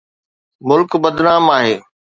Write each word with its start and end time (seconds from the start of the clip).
ملڪ 0.69 0.91
بدنام 1.03 1.45
آهي. 1.59 1.75